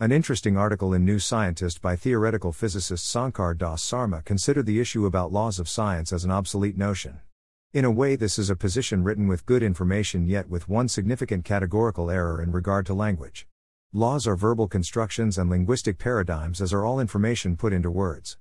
An 0.00 0.10
interesting 0.10 0.56
article 0.56 0.92
in 0.92 1.04
New 1.04 1.20
Scientist 1.20 1.80
by 1.80 1.94
theoretical 1.94 2.50
physicist 2.50 3.06
Sankar 3.06 3.56
Das 3.56 3.80
Sarma 3.80 4.22
considered 4.22 4.66
the 4.66 4.80
issue 4.80 5.06
about 5.06 5.32
laws 5.32 5.60
of 5.60 5.68
science 5.68 6.12
as 6.12 6.24
an 6.24 6.32
obsolete 6.32 6.76
notion. 6.76 7.20
In 7.72 7.84
a 7.84 7.92
way, 7.92 8.16
this 8.16 8.36
is 8.36 8.50
a 8.50 8.56
position 8.56 9.04
written 9.04 9.28
with 9.28 9.46
good 9.46 9.62
information 9.62 10.26
yet 10.26 10.48
with 10.48 10.68
one 10.68 10.88
significant 10.88 11.44
categorical 11.44 12.10
error 12.10 12.42
in 12.42 12.50
regard 12.50 12.86
to 12.86 12.92
language. 12.92 13.46
Laws 13.92 14.26
are 14.26 14.34
verbal 14.34 14.66
constructions 14.66 15.38
and 15.38 15.48
linguistic 15.48 15.96
paradigms, 15.96 16.60
as 16.60 16.72
are 16.72 16.84
all 16.84 16.98
information 16.98 17.56
put 17.56 17.72
into 17.72 17.88
words. 17.88 18.36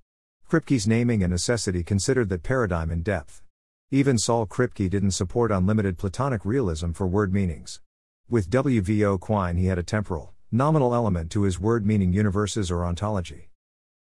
Kripke's 0.49 0.87
naming 0.87 1.21
and 1.21 1.29
necessity 1.29 1.83
considered 1.83 2.29
that 2.29 2.41
paradigm 2.41 2.89
in 2.89 3.03
depth. 3.03 3.43
Even 3.91 4.17
Saul 4.17 4.47
Kripke 4.47 4.89
didn't 4.89 5.11
support 5.11 5.51
unlimited 5.51 5.99
Platonic 5.99 6.45
realism 6.45 6.93
for 6.93 7.05
word 7.05 7.31
meanings. 7.31 7.79
With 8.27 8.49
W.V.O. 8.49 9.19
Quine, 9.19 9.57
he 9.57 9.67
had 9.67 9.77
a 9.77 9.83
temporal, 9.83 10.32
nominal 10.53 10.93
element 10.93 11.31
to 11.31 11.41
his 11.41 11.59
word 11.59 11.83
meaning 11.83 12.13
universes 12.13 12.69
or 12.69 12.85
ontology 12.85 13.49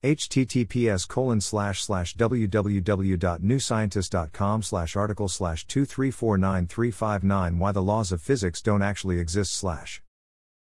https 0.03 1.07
colon 1.07 1.39
slash 1.39 1.81
slash 1.81 2.13
www.newscientist.com 2.17 4.61
slash 4.61 4.97
article 4.97 5.29
slash 5.29 5.65
2349359 5.65 7.57
why 7.57 7.71
the 7.71 7.81
laws 7.81 8.11
of 8.11 8.21
physics 8.21 8.61
don't 8.61 8.81
actually 8.81 9.17
exist 9.17 9.53
slash 9.53 10.01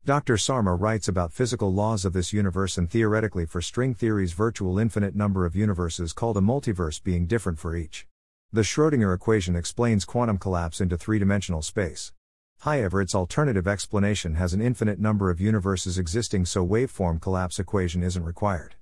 Dr. 0.04 0.37
Sarma 0.37 0.74
writes 0.74 1.09
about 1.09 1.32
physical 1.32 1.73
laws 1.73 2.04
of 2.04 2.12
this 2.12 2.30
universe 2.30 2.76
and 2.76 2.90
theoretically 2.90 3.46
for 3.46 3.62
string 3.62 3.95
theory's 3.95 4.34
virtual 4.34 4.78
infinite 4.78 5.16
number 5.16 5.46
of 5.46 5.56
universes 5.56 6.12
called 6.12 6.37
a 6.37 6.42
multiverse 6.42 7.02
being 7.02 7.26
different 7.26 7.59
for 7.59 7.74
each. 7.74 8.06
The 8.52 8.60
Schrödinger 8.60 9.15
equation 9.15 9.56
explains 9.56 10.04
quantum 10.04 10.37
collapse 10.37 10.82
into 10.82 10.98
three-dimensional 10.98 11.62
space. 11.62 12.12
However, 12.60 13.00
its 13.00 13.14
alternative 13.14 13.68
explanation 13.68 14.36
has 14.36 14.54
an 14.54 14.62
infinite 14.62 14.98
number 14.98 15.30
of 15.30 15.40
universes 15.40 15.98
existing 15.98 16.46
so 16.46 16.66
waveform 16.66 17.20
collapse 17.20 17.58
equation 17.58 18.02
isn't 18.02 18.24
required. 18.24 18.76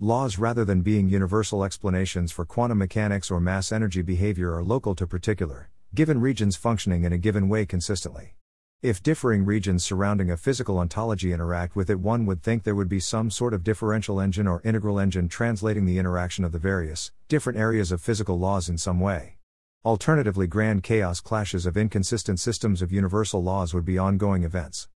Laws 0.00 0.38
rather 0.38 0.64
than 0.64 0.82
being 0.82 1.08
universal 1.08 1.64
explanations 1.64 2.30
for 2.30 2.44
quantum 2.44 2.78
mechanics 2.78 3.30
or 3.30 3.40
mass 3.40 3.72
energy 3.72 4.02
behavior 4.02 4.54
are 4.54 4.62
local 4.62 4.94
to 4.94 5.06
particular, 5.06 5.70
given 5.94 6.20
regions 6.20 6.54
functioning 6.54 7.04
in 7.04 7.12
a 7.12 7.18
given 7.18 7.48
way 7.48 7.66
consistently. 7.66 8.34
If 8.80 9.02
differing 9.02 9.44
regions 9.44 9.84
surrounding 9.84 10.30
a 10.30 10.36
physical 10.36 10.78
ontology 10.78 11.32
interact 11.32 11.74
with 11.74 11.90
it, 11.90 11.98
one 11.98 12.26
would 12.26 12.44
think 12.44 12.62
there 12.62 12.76
would 12.76 12.88
be 12.88 13.00
some 13.00 13.28
sort 13.28 13.52
of 13.52 13.64
differential 13.64 14.20
engine 14.20 14.46
or 14.46 14.62
integral 14.64 15.00
engine 15.00 15.28
translating 15.28 15.84
the 15.84 15.98
interaction 15.98 16.44
of 16.44 16.52
the 16.52 16.60
various, 16.60 17.10
different 17.26 17.58
areas 17.58 17.90
of 17.90 18.00
physical 18.00 18.38
laws 18.38 18.68
in 18.68 18.78
some 18.78 19.00
way. 19.00 19.37
Alternatively, 19.84 20.48
grand 20.48 20.82
chaos 20.82 21.20
clashes 21.20 21.64
of 21.64 21.76
inconsistent 21.76 22.40
systems 22.40 22.82
of 22.82 22.90
universal 22.90 23.42
laws 23.42 23.72
would 23.72 23.84
be 23.84 23.96
ongoing 23.96 24.42
events. 24.42 24.88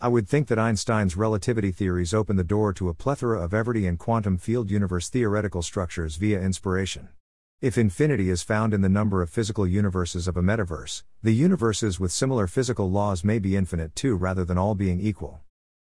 I 0.00 0.08
would 0.08 0.28
think 0.28 0.48
that 0.48 0.58
Einstein's 0.58 1.16
relativity 1.16 1.70
theories 1.70 2.12
open 2.12 2.34
the 2.34 2.42
door 2.42 2.72
to 2.74 2.88
a 2.88 2.94
plethora 2.94 3.40
of 3.40 3.54
everyday 3.54 3.86
and 3.86 3.98
quantum 3.98 4.36
field 4.36 4.70
universe 4.70 5.08
theoretical 5.08 5.62
structures 5.62 6.16
via 6.16 6.40
inspiration. 6.40 7.10
If 7.60 7.78
infinity 7.78 8.28
is 8.28 8.42
found 8.42 8.74
in 8.74 8.80
the 8.80 8.88
number 8.88 9.22
of 9.22 9.30
physical 9.30 9.66
universes 9.66 10.26
of 10.26 10.36
a 10.36 10.42
metaverse, 10.42 11.04
the 11.22 11.34
universes 11.34 12.00
with 12.00 12.10
similar 12.10 12.48
physical 12.48 12.90
laws 12.90 13.22
may 13.22 13.38
be 13.38 13.56
infinite 13.56 13.94
too 13.94 14.16
rather 14.16 14.44
than 14.44 14.58
all 14.58 14.74
being 14.74 15.00
equal. 15.00 15.40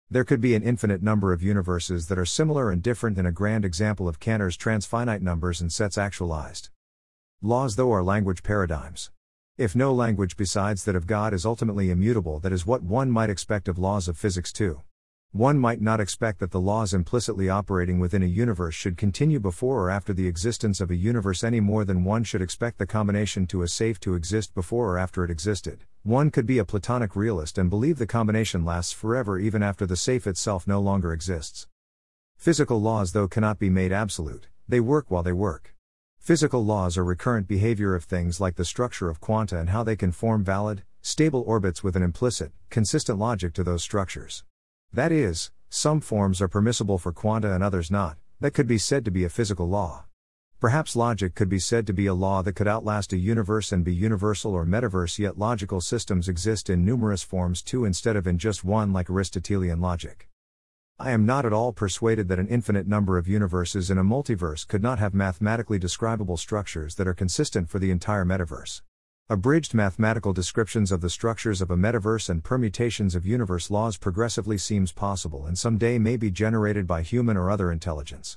There 0.09 0.23
could 0.23 0.41
be 0.41 0.53
an 0.53 0.63
infinite 0.63 1.01
number 1.01 1.33
of 1.33 1.43
universes 1.43 2.07
that 2.07 2.19
are 2.19 2.25
similar 2.25 2.71
and 2.71 2.83
different 2.83 3.17
in 3.17 3.25
a 3.25 3.31
grand 3.31 3.65
example 3.65 4.07
of 4.07 4.19
Cantor's 4.19 4.57
transfinite 4.57 5.21
numbers 5.21 5.59
and 5.59 5.73
sets 5.73 5.97
actualized. 5.97 6.69
Laws, 7.43 7.75
though, 7.75 7.93
are 7.93 8.01
language 8.01 8.41
paradigms. 8.41 9.11
If 9.59 9.75
no 9.75 9.93
language 9.93 10.37
besides 10.37 10.85
that 10.85 10.95
of 10.95 11.05
God 11.05 11.35
is 11.35 11.45
ultimately 11.45 11.91
immutable, 11.91 12.39
that 12.39 12.51
is 12.51 12.65
what 12.65 12.81
one 12.81 13.11
might 13.11 13.29
expect 13.29 13.67
of 13.67 13.77
laws 13.77 14.07
of 14.07 14.17
physics 14.17 14.51
too. 14.51 14.81
One 15.33 15.59
might 15.59 15.79
not 15.79 15.99
expect 15.99 16.39
that 16.39 16.49
the 16.49 16.59
laws 16.59 16.95
implicitly 16.95 17.47
operating 17.47 17.99
within 17.99 18.23
a 18.23 18.25
universe 18.25 18.73
should 18.73 18.97
continue 18.97 19.39
before 19.39 19.83
or 19.83 19.91
after 19.91 20.13
the 20.13 20.25
existence 20.25 20.81
of 20.81 20.89
a 20.89 20.95
universe 20.95 21.43
any 21.43 21.59
more 21.59 21.85
than 21.85 22.03
one 22.03 22.23
should 22.23 22.41
expect 22.41 22.79
the 22.79 22.87
combination 22.87 23.45
to 23.47 23.61
a 23.61 23.67
safe 23.67 23.99
to 23.99 24.15
exist 24.15 24.55
before 24.55 24.93
or 24.93 24.97
after 24.97 25.23
it 25.23 25.29
existed. 25.29 25.83
One 26.01 26.31
could 26.31 26.47
be 26.47 26.57
a 26.57 26.65
Platonic 26.65 27.15
realist 27.15 27.59
and 27.59 27.69
believe 27.69 27.99
the 27.99 28.07
combination 28.07 28.65
lasts 28.65 28.93
forever 28.93 29.37
even 29.37 29.61
after 29.61 29.85
the 29.85 29.95
safe 29.95 30.25
itself 30.25 30.67
no 30.67 30.79
longer 30.79 31.13
exists. 31.13 31.67
Physical 32.35 32.81
laws, 32.81 33.11
though, 33.11 33.27
cannot 33.27 33.59
be 33.59 33.69
made 33.69 33.91
absolute, 33.91 34.47
they 34.67 34.79
work 34.79 35.11
while 35.11 35.21
they 35.21 35.33
work. 35.33 35.75
Physical 36.27 36.65
laws 36.65 36.97
are 36.97 37.05
recurrent 37.05 37.47
behavior 37.47 37.95
of 37.95 38.03
things 38.03 38.41
like 38.41 38.57
the 38.57 38.65
structure 38.65 39.09
of 39.09 39.21
quanta 39.21 39.57
and 39.57 39.69
how 39.69 39.81
they 39.81 39.95
can 39.95 40.11
form 40.11 40.43
valid, 40.43 40.83
stable 41.01 41.41
orbits 41.47 41.85
with 41.85 41.95
an 41.95 42.03
implicit, 42.03 42.51
consistent 42.69 43.17
logic 43.17 43.53
to 43.53 43.63
those 43.63 43.81
structures. 43.81 44.43
That 44.91 45.13
is, 45.13 45.51
some 45.69 46.01
forms 46.01 46.41
are 46.41 46.49
permissible 46.49 46.97
for 46.97 47.13
quanta 47.13 47.53
and 47.53 47.63
others 47.63 47.89
not, 47.89 48.17
that 48.41 48.51
could 48.51 48.67
be 48.67 48.77
said 48.77 49.05
to 49.05 49.09
be 49.09 49.23
a 49.23 49.29
physical 49.29 49.69
law. 49.69 50.03
Perhaps 50.59 50.97
logic 50.97 51.33
could 51.33 51.47
be 51.47 51.59
said 51.59 51.87
to 51.87 51.93
be 51.93 52.07
a 52.07 52.13
law 52.13 52.41
that 52.41 52.57
could 52.57 52.67
outlast 52.67 53.13
a 53.13 53.17
universe 53.17 53.71
and 53.71 53.85
be 53.85 53.95
universal 53.95 54.51
or 54.51 54.65
metaverse, 54.65 55.17
yet 55.17 55.39
logical 55.39 55.79
systems 55.79 56.27
exist 56.27 56.69
in 56.69 56.83
numerous 56.83 57.23
forms 57.23 57.61
too 57.61 57.85
instead 57.85 58.17
of 58.17 58.27
in 58.27 58.37
just 58.37 58.65
one, 58.65 58.91
like 58.91 59.09
Aristotelian 59.09 59.79
logic. 59.79 60.27
I 60.99 61.11
am 61.11 61.27
not 61.27 61.45
at 61.45 61.53
all 61.53 61.73
persuaded 61.73 62.27
that 62.27 62.39
an 62.39 62.47
infinite 62.47 62.87
number 62.87 63.19
of 63.19 63.27
universes 63.27 63.91
in 63.91 63.99
a 63.99 64.03
multiverse 64.03 64.67
could 64.67 64.81
not 64.81 64.97
have 64.97 65.13
mathematically 65.13 65.77
describable 65.77 66.37
structures 66.37 66.95
that 66.95 67.07
are 67.07 67.13
consistent 67.13 67.69
for 67.69 67.77
the 67.77 67.91
entire 67.91 68.25
metaverse. 68.25 68.81
Abridged 69.29 69.75
mathematical 69.75 70.33
descriptions 70.33 70.91
of 70.91 71.01
the 71.01 71.11
structures 71.11 71.61
of 71.61 71.69
a 71.69 71.77
metaverse 71.77 72.31
and 72.31 72.43
permutations 72.43 73.13
of 73.13 73.27
universe 73.27 73.69
laws 73.69 73.95
progressively 73.95 74.57
seems 74.57 74.91
possible 74.91 75.45
and 75.45 75.55
someday 75.55 75.99
may 75.99 76.17
be 76.17 76.31
generated 76.31 76.87
by 76.87 77.03
human 77.03 77.37
or 77.37 77.51
other 77.51 77.71
intelligence. 77.71 78.35